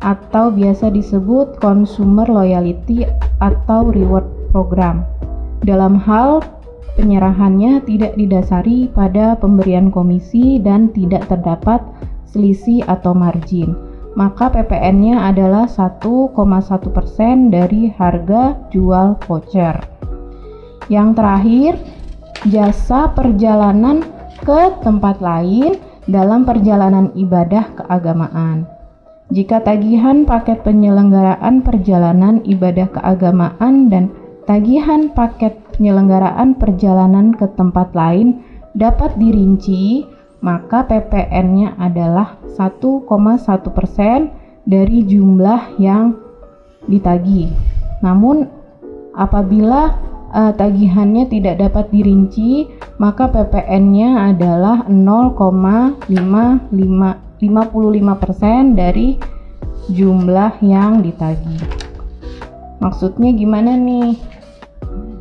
atau 0.01 0.49
biasa 0.49 0.89
disebut 0.89 1.61
consumer 1.61 2.25
loyalty 2.25 3.05
atau 3.43 3.91
reward 3.91 4.25
program. 4.49 5.05
Dalam 5.61 5.93
hal 6.01 6.41
penyerahannya 6.97 7.85
tidak 7.85 8.17
didasari 8.17 8.89
pada 8.89 9.37
pemberian 9.37 9.93
komisi 9.93 10.57
dan 10.57 10.89
tidak 10.89 11.29
terdapat 11.29 11.85
selisih 12.25 12.81
atau 12.89 13.13
margin 13.13 13.90
maka 14.15 14.51
PPN-nya 14.51 15.31
adalah 15.31 15.65
1,1% 15.69 16.35
dari 17.51 17.91
harga 17.95 18.59
jual 18.69 19.15
voucher. 19.23 19.75
Yang 20.91 21.09
terakhir, 21.15 21.73
jasa 22.51 23.13
perjalanan 23.15 24.03
ke 24.41 24.75
tempat 24.81 25.21
lain 25.21 25.79
dalam 26.09 26.43
perjalanan 26.43 27.13
ibadah 27.13 27.71
keagamaan. 27.77 28.65
Jika 29.31 29.63
tagihan 29.63 30.27
paket 30.27 30.59
penyelenggaraan 30.67 31.63
perjalanan 31.63 32.43
ibadah 32.43 32.91
keagamaan 32.91 33.87
dan 33.87 34.11
tagihan 34.43 35.07
paket 35.15 35.55
penyelenggaraan 35.71 36.59
perjalanan 36.59 37.31
ke 37.31 37.47
tempat 37.55 37.95
lain 37.95 38.43
dapat 38.75 39.15
dirinci 39.15 40.03
maka 40.41 40.89
PPN-nya 40.89 41.77
adalah 41.77 42.41
1,1% 42.57 43.05
dari 44.65 44.98
jumlah 45.05 45.77
yang 45.77 46.17
ditagih. 46.89 47.53
Namun 48.01 48.50
apabila 49.13 49.93
uh, 50.33 50.50
tagihannya 50.57 51.29
tidak 51.29 51.62
dapat 51.62 51.93
dirinci, 51.93 52.65
maka 52.98 53.29
PPN-nya 53.29 54.33
adalah 54.33 54.86
0,55 54.89 56.10
dari 58.74 59.21
jumlah 59.93 60.51
yang 60.65 61.05
ditagih. 61.05 61.62
Maksudnya 62.81 63.29
gimana 63.38 63.77
nih? 63.77 64.17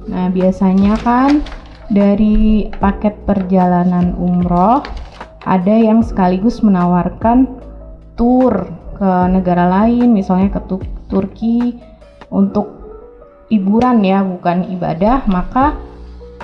Nah, 0.08 0.32
biasanya 0.32 0.96
kan 1.04 1.44
dari 1.92 2.70
paket 2.80 3.20
perjalanan 3.28 4.16
umroh 4.16 4.80
ada 5.44 5.72
yang 5.72 6.04
sekaligus 6.04 6.60
menawarkan 6.60 7.48
tour 8.16 8.68
ke 9.00 9.10
negara 9.32 9.64
lain, 9.68 10.12
misalnya 10.12 10.52
ke 10.52 10.60
Turki 11.08 11.80
untuk 12.28 12.68
hiburan 13.48 14.04
ya, 14.04 14.20
bukan 14.20 14.68
ibadah, 14.76 15.24
maka 15.24 15.74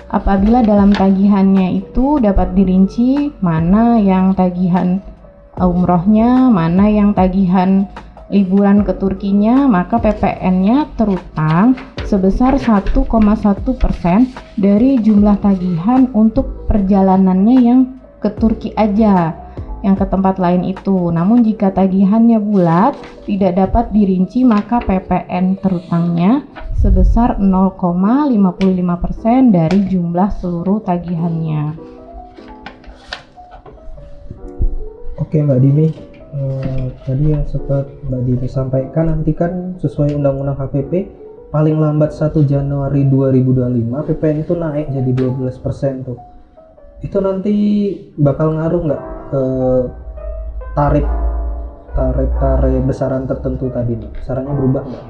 apabila 0.09 0.65
dalam 0.65 0.91
tagihannya 0.97 1.85
itu 1.85 2.19
dapat 2.19 2.57
dirinci 2.57 3.31
mana 3.45 4.01
yang 4.01 4.33
tagihan 4.33 5.05
umrohnya, 5.61 6.49
mana 6.49 6.89
yang 6.89 7.13
tagihan 7.13 7.85
liburan 8.33 8.83
ke 8.83 8.97
Turkinya, 8.97 9.71
maka 9.71 10.01
PPN-nya 10.03 10.91
terutang 10.99 11.79
sebesar 12.09 12.59
1,1% 12.59 12.97
dari 14.59 14.91
jumlah 14.99 15.37
tagihan 15.45 16.11
untuk 16.11 16.67
perjalanannya 16.67 17.57
yang 17.61 17.81
ke 18.27 18.43
Turki 18.43 18.75
aja 18.75 19.31
yang 19.87 19.95
ke 19.95 20.03
tempat 20.11 20.43
lain 20.43 20.67
itu. 20.67 21.15
Namun 21.15 21.47
jika 21.47 21.71
tagihannya 21.71 22.43
bulat 22.43 22.99
tidak 23.23 23.55
dapat 23.55 23.95
dirinci 23.95 24.43
maka 24.43 24.83
PPN 24.83 25.63
terutangnya 25.63 26.43
sebesar 26.83 27.39
0,55% 27.39 29.55
dari 29.55 29.81
jumlah 29.87 30.29
seluruh 30.43 30.83
tagihannya. 30.83 31.79
Oke 35.17 35.41
Mbak 35.43 35.59
Dini, 35.63 35.87
eh, 36.35 36.87
tadi 37.07 37.25
yang 37.31 37.47
sempat 37.47 37.87
Mbak 38.11 38.23
Dini 38.27 38.47
sampaikan 38.51 39.07
nanti 39.09 39.33
kan 39.33 39.79
sesuai 39.79 40.19
Undang-Undang 40.19 40.59
HPP 40.67 40.93
paling 41.55 41.79
lambat 41.79 42.11
1 42.11 42.43
Januari 42.43 43.07
2025 43.07 44.03
PPN 44.03 44.37
itu 44.43 44.55
naik 44.59 44.91
jadi 44.93 45.11
12% 45.15 46.05
tuh. 46.05 46.36
Itu 47.07 47.23
nanti 47.23 47.55
bakal 48.19 48.59
ngaruh 48.59 48.83
nggak 48.83 49.03
ke 49.31 49.43
tarif 50.75 51.07
tarif 51.95 52.31
tarif 52.43 52.83
besaran 52.83 53.31
tertentu 53.31 53.71
tadi 53.71 53.95
nih? 53.95 54.11
Besarannya 54.11 54.51
berubah 54.59 54.83
nggak? 54.83 55.05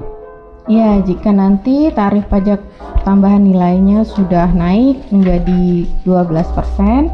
Ya, 0.69 1.01
jika 1.01 1.33
nanti 1.33 1.89
tarif 1.95 2.29
pajak 2.29 2.61
tambahan 3.01 3.49
nilainya 3.49 4.05
sudah 4.05 4.53
naik 4.53 5.09
menjadi 5.09 5.89
12%, 6.05 7.09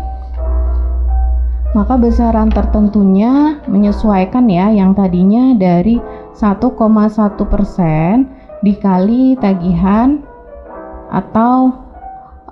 maka 1.72 1.94
besaran 1.96 2.52
tertentunya 2.52 3.64
menyesuaikan 3.72 4.52
ya 4.52 4.68
yang 4.68 4.92
tadinya 4.92 5.56
dari 5.56 6.02
1,1% 6.36 6.68
dikali 8.68 9.38
tagihan 9.40 10.20
atau 11.14 11.72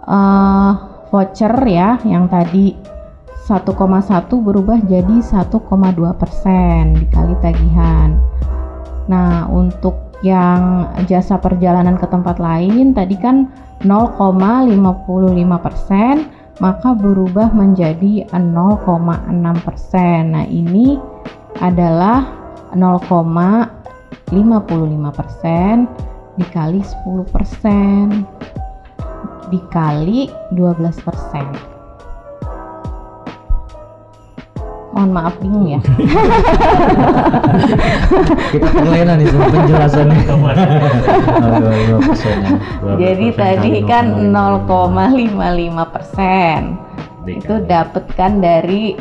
eh, 0.05 0.90
voucher 1.12 1.51
ya 1.68 2.00
yang 2.08 2.32
tadi 2.32 2.74
1,1 3.51 3.68
berubah 4.32 4.80
jadi 4.88 5.18
1,2% 5.20 5.51
dikali 7.03 7.36
tagihan. 7.44 8.15
Nah, 9.12 9.44
untuk 9.51 10.12
yang 10.22 10.86
jasa 11.10 11.41
perjalanan 11.41 11.98
ke 11.98 12.06
tempat 12.06 12.38
lain 12.38 12.94
tadi 12.94 13.18
kan 13.18 13.50
0,55 13.82 14.77
persen 15.58 16.30
maka 16.62 16.94
berubah 16.94 17.50
menjadi 17.50 18.30
0,6 18.30 19.65
persen 19.65 20.38
nah 20.38 20.46
ini 20.46 21.01
adalah 21.58 22.30
0,55 22.77 24.30
persen 25.10 25.89
dikali 26.38 26.86
10 26.86 27.34
persen 27.34 28.06
dikali 29.51 30.31
12 30.55 31.05
persen 31.05 31.46
mohon 34.91 35.12
maaf 35.12 35.36
bingung 35.39 35.67
ya 35.72 35.79
Kita 38.51 38.67
terlena 38.67 39.15
nih 39.15 39.27
semua 39.31 39.48
penjelasannya. 39.48 40.20
25%. 42.91 43.00
Jadi 43.00 43.27
tadi 43.31 43.72
kan 43.88 44.05
0,55 44.27 45.96
persen 45.96 46.75
itu 47.24 47.53
dapat 47.63 48.03
kan 48.17 48.43
dari 48.43 48.98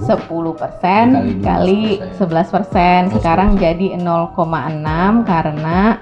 10 0.00 0.08
persen 0.56 1.06
kali 1.44 2.00
12%. 2.16 2.24
11 2.24 2.54
persen 2.54 3.00
Oh, 3.12 3.20
sekarang 3.20 3.60
11%. 3.60 3.64
jadi 3.64 3.86
0,6 4.00 5.28
karena 5.28 5.98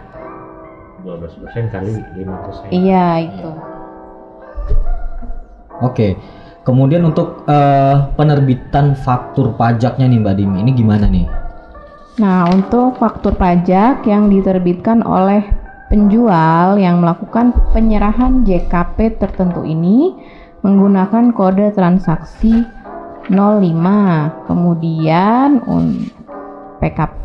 12% 1.05 1.75
kali 1.75 1.93
5%. 2.17 2.71
iya 2.71 3.27
itu 3.27 3.51
Oke. 5.83 6.15
Kemudian 6.63 7.03
untuk 7.03 7.43
eh, 7.51 7.97
penerbitan 8.15 8.95
faktur 8.95 9.59
pajaknya 9.59 10.07
nih 10.07 10.19
Mbak 10.23 10.35
Dimi, 10.39 10.59
ini 10.63 10.71
gimana 10.71 11.11
nih? 11.11 11.27
Nah, 12.23 12.47
untuk 12.55 13.03
faktur 13.03 13.35
pajak 13.35 14.07
yang 14.07 14.31
diterbitkan 14.31 15.03
oleh 15.03 15.43
penjual 15.91 16.79
yang 16.79 17.03
melakukan 17.03 17.51
penyerahan 17.75 18.47
JKP 18.47 19.19
tertentu 19.19 19.67
ini 19.67 20.15
menggunakan 20.63 21.35
kode 21.35 21.75
transaksi 21.75 22.63
05. 23.27 24.47
Kemudian 24.47 25.67
PKP 26.79 27.25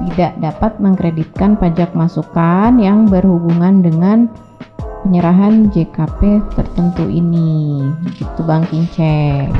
tidak 0.00 0.38
dapat 0.38 0.78
mengkreditkan 0.78 1.54
pajak 1.54 1.90
masukan 1.92 2.78
yang 2.78 3.06
berhubungan 3.06 3.82
dengan 3.82 4.30
penyerahan 5.02 5.68
JKP 5.68 6.20
tertentu 6.54 7.06
ini. 7.06 7.82
Begitu 8.02 8.40
Bang 8.42 8.62
Kinceng. 8.66 9.50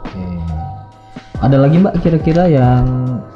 Oke. 0.00 0.24
Ada 1.38 1.56
lagi 1.56 1.76
Mbak 1.78 1.94
kira-kira 2.00 2.48
yang 2.48 2.84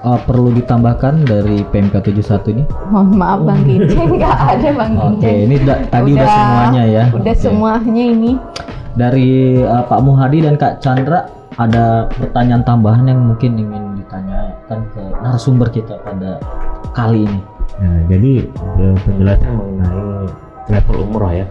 eh, 0.00 0.20
perlu 0.24 0.50
ditambahkan 0.52 1.22
dari 1.22 1.62
PMK 1.64 1.94
71 2.00 2.52
ini? 2.52 2.64
Mohon 2.88 3.08
maaf 3.14 3.40
Bang 3.44 3.60
Kinceng, 3.62 4.08
nggak 4.18 4.38
ada 4.56 4.68
Bang 4.72 4.92
Oke, 4.96 5.04
Kinceng. 5.20 5.36
ini 5.46 5.56
da- 5.62 5.82
tadi 5.86 6.10
udah, 6.12 6.22
Udah- 6.22 6.32
semuanya 6.34 6.82
ya. 6.84 7.04
Udah 7.12 7.34
Oke. 7.34 7.40
semuanya 7.40 8.04
ini. 8.04 8.32
Dari 8.92 9.30
eh, 9.58 9.84
Pak 9.84 10.00
Muhadi 10.00 10.44
dan 10.44 10.56
Kak 10.56 10.80
Chandra 10.80 11.28
ada 11.52 12.08
pertanyaan 12.08 12.64
tambahan 12.64 13.04
yang 13.04 13.20
mungkin 13.22 13.56
ingin 13.56 13.84
ditanyakan 14.12 14.80
ke 14.92 15.02
narasumber 15.24 15.68
kita 15.72 15.96
pada 16.04 16.36
kali 16.92 17.24
ini. 17.24 17.40
Nah, 17.80 18.00
jadi 18.12 18.32
eh, 18.52 18.94
penjelasan 19.08 19.52
mengenai 19.56 20.28
travel 20.68 20.96
umroh 21.08 21.32
ya. 21.32 21.46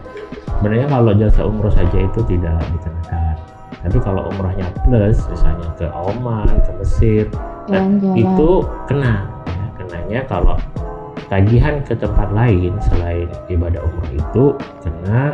Sebenarnya 0.62 0.88
kalau 0.94 1.12
jasa 1.18 1.42
umroh 1.42 1.74
saja 1.74 1.98
itu 1.98 2.22
tidak 2.30 2.62
dikenakan. 2.70 3.36
Tapi 3.82 3.98
kalau 4.06 4.30
umrohnya 4.30 4.70
plus, 4.86 5.26
misalnya 5.26 5.74
ke 5.74 5.90
Oman, 5.90 6.54
ke 6.62 6.72
Mesir, 6.78 7.26
nah, 7.66 7.82
Jalan-jalan. 7.82 8.22
itu 8.22 8.50
kena. 8.86 9.16
Ya, 9.50 9.66
kenanya 9.82 10.20
kalau 10.30 10.58
tagihan 11.34 11.82
ke 11.82 11.98
tempat 11.98 12.30
lain 12.30 12.78
selain 12.94 13.26
ibadah 13.50 13.82
umroh 13.82 14.12
itu 14.14 14.46
kena 14.86 15.34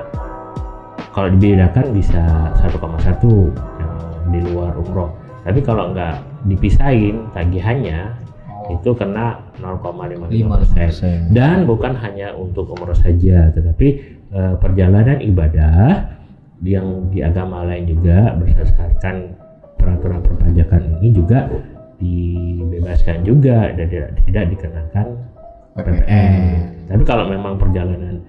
kalau 1.11 1.27
dibedakan 1.35 1.91
bisa 1.91 2.23
1,1 2.63 3.51
yang 3.83 3.93
di 4.31 4.39
luar 4.47 4.71
umroh. 4.79 5.26
Tapi 5.47 5.59
kalau 5.63 5.95
nggak 5.95 6.43
dipisahin 6.51 7.23
tagihannya 7.31 8.27
itu 8.67 8.91
kena 8.91 9.39
0,55 9.63 10.27
persen 10.75 11.31
5%. 11.31 11.35
dan 11.35 11.63
bukan 11.63 11.95
hanya 11.95 12.35
untuk 12.35 12.67
umroh 12.75 12.95
saja 12.95 13.47
tetapi 13.55 13.87
eh, 14.35 14.55
perjalanan 14.59 15.23
ibadah 15.23 16.03
yang 16.65 17.07
di 17.13 17.23
agama 17.23 17.63
lain 17.63 17.87
juga 17.87 18.35
berdasarkan 18.35 19.37
peraturan 19.77 20.19
perpajakan 20.19 20.99
ini 20.99 21.09
juga 21.15 21.47
dibebaskan 21.97 23.25
juga 23.25 23.71
dan 23.73 23.87
tidak, 23.89 24.09
tidak 24.25 24.43
dikenakan 24.53 25.07
PPN. 25.77 26.89
Tapi 26.89 27.03
kalau 27.05 27.29
memang 27.29 27.61
perjalanan 27.61 28.25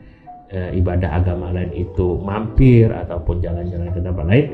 eh, 0.52 0.76
ibadah 0.76 1.20
agama 1.20 1.52
lain 1.52 1.72
itu 1.72 2.20
mampir 2.20 2.92
ataupun 2.92 3.40
jalan-jalan 3.40 3.88
ke 3.92 4.00
tempat 4.04 4.24
lain 4.28 4.46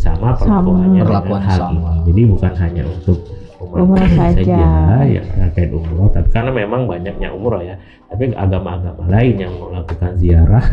sama 0.00 0.32
Sama. 0.32 0.64
perlakuannya 0.64 0.88
dengan 0.96 1.06
Perlakuan 1.06 1.42
hal 1.44 1.58
sama. 1.60 1.70
ini. 1.76 2.00
Jadi 2.08 2.22
bukan 2.24 2.52
hanya 2.56 2.82
untuk 2.88 3.18
umat 3.60 3.78
Umroh 3.84 4.08
saja. 4.16 4.56
ya 5.04 5.22
terkait 5.36 5.70
umroh. 5.70 6.08
Tapi 6.08 6.28
karena 6.32 6.50
memang 6.50 6.88
banyaknya 6.88 7.28
umroh 7.28 7.60
ya. 7.60 7.76
Tapi 8.08 8.32
agama-agama 8.32 9.04
lain 9.06 9.36
yang 9.36 9.52
melakukan 9.52 10.16
ziarah 10.16 10.64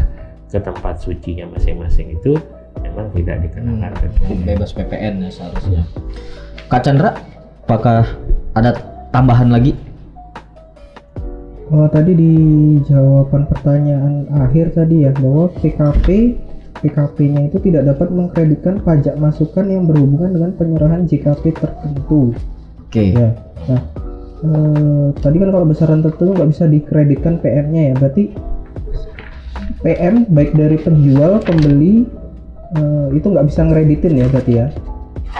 ke 0.48 0.56
tempat 0.58 1.04
sucinya 1.04 1.44
masing-masing 1.52 2.16
itu 2.16 2.40
memang 2.80 3.12
tidak 3.12 3.44
dikenakan 3.44 3.92
PPN. 4.00 4.38
Bebas 4.48 4.72
PPN 4.72 5.14
ya 5.28 5.30
seharusnya. 5.30 5.84
Kak 6.72 6.88
Chandra, 6.88 7.20
apakah 7.68 8.08
ada 8.56 8.72
tambahan 9.12 9.52
lagi? 9.52 9.76
Oh, 11.68 11.84
tadi 11.92 12.16
di 12.16 12.32
jawaban 12.88 13.44
pertanyaan 13.52 14.32
akhir 14.32 14.72
tadi 14.72 15.04
ya 15.04 15.12
bahwa 15.12 15.52
PKP 15.60 16.08
PKP-nya 16.82 17.50
itu 17.50 17.58
tidak 17.62 17.90
dapat 17.90 18.14
mengkreditkan 18.14 18.82
pajak 18.86 19.18
masukan 19.18 19.66
yang 19.66 19.90
berhubungan 19.90 20.34
dengan 20.38 20.52
penyerahan 20.54 21.04
JKP 21.10 21.58
tertentu. 21.58 22.34
Oke. 22.86 23.14
Ya. 23.14 23.34
Nah, 23.68 23.82
eh, 24.46 25.08
tadi 25.18 25.38
kan 25.42 25.50
kalau 25.50 25.66
besaran 25.66 26.02
tertentu 26.06 26.38
nggak 26.38 26.50
bisa 26.54 26.64
dikreditkan 26.70 27.42
PM-nya 27.42 27.82
ya. 27.92 27.94
Berarti 27.98 28.24
PM 29.82 30.26
baik 30.30 30.54
dari 30.54 30.78
penjual, 30.78 31.42
pembeli 31.42 32.06
eh, 32.78 33.08
itu 33.18 33.28
nggak 33.30 33.48
bisa 33.50 33.62
ngereditin 33.66 34.14
ya 34.14 34.26
berarti 34.30 34.54
ya. 34.54 34.68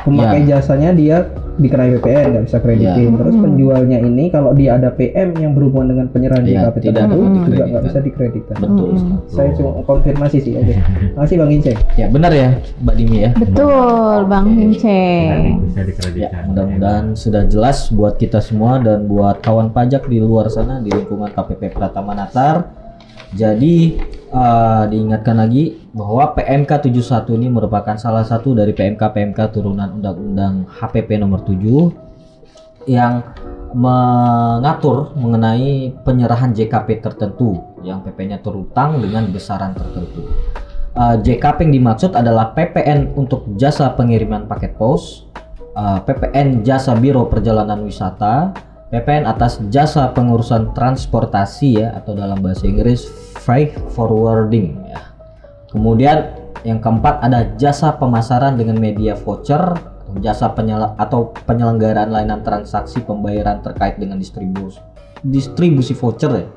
Pemakai 0.06 0.46
jasanya 0.48 0.92
dia 0.94 1.28
dikenai 1.58 1.90
PPN 1.96 2.26
nggak 2.30 2.46
bisa 2.46 2.58
kreditin. 2.58 3.10
Ya. 3.10 3.18
Terus 3.18 3.34
Hmm. 3.34 3.44
penjualnya 3.44 3.98
ini 4.00 4.26
kalau 4.28 4.52
dia 4.52 4.76
ada 4.76 4.90
PM 4.90 5.34
yang 5.36 5.52
berhubungan 5.52 5.88
dengan 5.90 6.06
penyerahan 6.08 6.44
Ya, 6.44 6.64
JKP 6.64 6.76
tidak 6.84 6.94
tertentu 7.04 7.40
juga 7.48 7.64
nggak 7.66 7.84
bisa 7.84 8.00
dikreditkan. 8.00 8.58
Betul. 8.58 8.90
Mm-mm. 8.94 9.18
Saya 9.28 9.50
cuma 9.54 9.72
konfirmasi 9.82 10.38
sih. 10.40 10.54
Oke. 10.56 10.74
Makasih 11.16 11.36
Bang 11.36 11.52
Inceng. 11.52 11.80
Ya 11.96 12.08
benar 12.08 12.32
ya 12.32 12.50
Mbak 12.80 12.96
Dimi 12.96 13.18
ya. 13.20 13.32
Betul 13.34 14.18
Bang 14.26 14.46
Oke. 14.48 14.58
Kinceng. 14.60 15.42
bisa 15.60 15.76
Ya, 15.76 15.84
dikreditkan. 15.84 16.44
mudah-mudahan 16.48 17.06
sudah 17.14 17.44
jelas 17.44 17.90
buat 17.90 18.16
kita 18.16 18.40
semua 18.40 18.78
dan 18.78 19.06
buat 19.06 19.40
kawan 19.40 19.70
pajak 19.70 20.06
di 20.06 20.18
luar 20.18 20.48
sana 20.48 20.78
di 20.78 20.90
lingkungan 20.90 21.30
KPP 21.30 21.72
Pratama 21.72 22.14
Natar. 22.14 22.70
Jadi 23.30 24.00
eh, 24.38 24.84
diingatkan 24.94 25.42
lagi 25.42 25.90
bahwa 25.98 26.38
PMK 26.38 26.94
71 26.94 27.38
ini 27.42 27.48
merupakan 27.50 27.98
salah 27.98 28.22
satu 28.22 28.54
dari 28.54 28.78
PMK-PMK 28.78 29.40
turunan 29.50 29.98
Undang-Undang 29.98 30.70
HPP 30.70 31.18
nomor 31.18 31.42
7 31.42 32.88
yang 32.88 33.26
mengatur 33.76 35.12
mengenai 35.18 35.92
penyerahan 36.06 36.56
JKP 36.56 37.04
tertentu 37.04 37.60
yang 37.84 38.00
PP-nya 38.06 38.40
terutang 38.40 39.02
dengan 39.02 39.28
besaran 39.34 39.76
tertentu. 39.76 40.24
Eh, 40.98 41.16
JKP 41.22 41.68
yang 41.68 41.74
dimaksud 41.82 42.14
adalah 42.14 42.54
PPN 42.54 43.18
untuk 43.18 43.50
jasa 43.58 43.92
pengiriman 43.98 44.46
paket 44.46 44.78
pos, 44.78 45.28
uh, 45.78 46.00
PPN 46.02 46.66
Jasa 46.66 46.98
Biro 46.98 47.30
Perjalanan 47.30 47.86
Wisata, 47.86 48.52
PPN 48.88 49.28
atas 49.28 49.60
jasa 49.68 50.16
pengurusan 50.16 50.72
transportasi 50.72 51.84
ya 51.84 51.92
atau 52.00 52.16
dalam 52.16 52.40
bahasa 52.40 52.64
Inggris 52.64 53.08
freight 53.44 53.76
forwarding 53.92 54.80
ya. 54.88 55.02
Kemudian 55.68 56.32
yang 56.64 56.80
keempat 56.80 57.20
ada 57.20 57.52
jasa 57.60 57.96
pemasaran 58.00 58.56
dengan 58.56 58.80
media 58.80 59.14
voucher, 59.20 59.76
jasa 60.24 60.56
penyel 60.56 60.96
atau 60.96 61.36
penyelenggaraan 61.46 62.10
layanan 62.10 62.42
transaksi 62.42 63.04
pembayaran 63.04 63.60
terkait 63.60 64.00
dengan 64.00 64.18
distribusi 64.18 64.80
distribusi 65.26 65.94
voucher 65.98 66.32
ya 66.32 66.48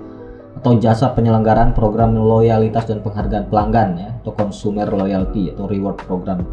atau 0.59 0.77
jasa 0.77 1.15
penyelenggaraan 1.17 1.73
program 1.73 2.19
loyalitas 2.19 2.85
dan 2.91 3.01
penghargaan 3.01 3.49
pelanggan 3.49 3.89
ya 3.97 4.11
atau 4.21 4.33
consumer 4.37 4.91
loyalty 4.91 5.55
atau 5.55 5.65
reward 5.65 5.97
program 6.05 6.45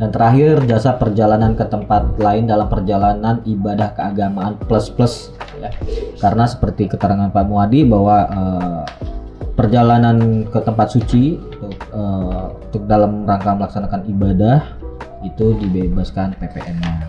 dan 0.00 0.10
terakhir 0.10 0.66
jasa 0.66 0.98
perjalanan 0.98 1.54
ke 1.54 1.62
tempat 1.70 2.18
lain 2.18 2.50
dalam 2.50 2.66
perjalanan 2.66 3.38
ibadah 3.46 3.94
keagamaan 3.94 4.58
plus 4.66 4.90
plus 4.90 5.30
ya 5.62 5.70
karena 6.18 6.48
seperti 6.48 6.90
keterangan 6.90 7.30
Pak 7.30 7.44
Muadi 7.46 7.86
bahwa 7.86 8.16
uh, 8.26 8.82
perjalanan 9.52 10.48
ke 10.48 10.58
tempat 10.64 10.90
suci 10.90 11.36
untuk, 11.38 11.78
uh, 11.92 12.50
untuk 12.56 12.82
dalam 12.88 13.28
rangka 13.28 13.52
melaksanakan 13.52 14.02
ibadah 14.08 14.58
itu 15.22 15.54
dibebaskan 15.54 16.34
PPN-nya. 16.40 17.06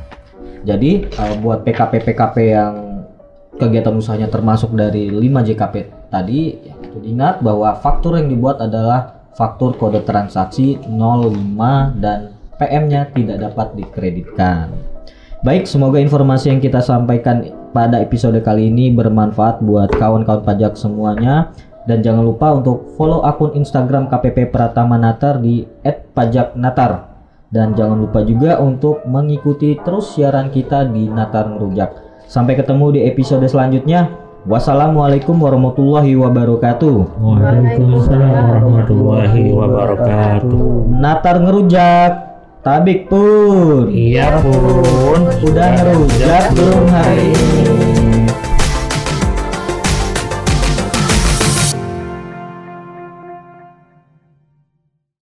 Jadi 0.64 1.08
uh, 1.18 1.36
buat 1.42 1.66
PKP 1.66 2.04
PKP 2.04 2.36
yang 2.54 2.74
kegiatan 3.58 3.96
usahanya 3.96 4.30
termasuk 4.30 4.76
dari 4.76 5.10
5 5.10 5.48
JKP 5.50 6.03
tadi 6.14 6.54
ya 6.62 6.78
itu 6.78 7.02
diingat 7.02 7.42
bahwa 7.42 7.74
faktur 7.82 8.14
yang 8.22 8.30
dibuat 8.30 8.62
adalah 8.62 9.26
faktur 9.34 9.74
kode 9.74 10.06
transaksi 10.06 10.78
05 10.86 11.98
dan 11.98 12.38
PM-nya 12.62 13.10
tidak 13.18 13.50
dapat 13.50 13.68
dikreditkan. 13.74 14.70
Baik, 15.42 15.68
semoga 15.68 16.00
informasi 16.00 16.54
yang 16.54 16.62
kita 16.62 16.80
sampaikan 16.80 17.44
pada 17.74 18.00
episode 18.00 18.38
kali 18.46 18.70
ini 18.70 18.94
bermanfaat 18.94 19.60
buat 19.60 19.92
kawan-kawan 19.98 20.46
pajak 20.46 20.78
semuanya 20.78 21.52
dan 21.84 22.00
jangan 22.00 22.24
lupa 22.24 22.56
untuk 22.56 22.96
follow 22.96 23.26
akun 23.28 23.52
Instagram 23.58 24.08
KPP 24.08 24.54
Pratama 24.54 24.96
Natar 24.96 25.44
di 25.44 25.68
@pajaknatar 26.16 27.12
dan 27.52 27.76
jangan 27.76 28.00
lupa 28.08 28.24
juga 28.24 28.62
untuk 28.64 29.04
mengikuti 29.04 29.76
terus 29.84 30.16
siaran 30.16 30.48
kita 30.48 30.88
di 30.88 31.12
Natar 31.12 31.52
Merujak. 31.52 31.92
Sampai 32.24 32.56
ketemu 32.56 32.96
di 32.96 33.00
episode 33.04 33.44
selanjutnya. 33.46 34.23
Wassalamualaikum 34.44 35.40
warahmatullahi 35.40 36.20
wabarakatuh. 36.20 37.16
Waalaikumsalam 37.16 38.28
warahmatullahi 38.44 39.56
wabarakatuh. 39.56 40.92
Natar 41.00 41.40
ngerujak, 41.48 42.12
tabik 42.60 43.08
pun. 43.08 43.88
Iya 43.88 44.44
pun. 44.44 45.32
Udah 45.48 45.68
ngerujak 45.80 46.44
belum 46.60 46.84
hari 46.92 47.32
ini? 47.32 47.63